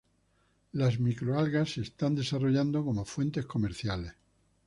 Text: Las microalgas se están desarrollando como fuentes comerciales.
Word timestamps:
Las 0.71 0.99
microalgas 0.99 1.73
se 1.73 1.81
están 1.81 2.15
desarrollando 2.15 2.83
como 2.83 3.05
fuentes 3.05 3.45
comerciales. 3.45 4.13